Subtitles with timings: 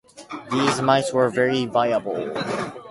[0.51, 2.33] These mice were very viable.